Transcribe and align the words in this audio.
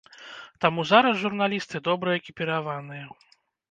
Таму 0.65 0.85
зараз 0.93 1.21
журналісты 1.25 1.85
добра 1.91 2.19
экіпіраваныя. 2.23 3.05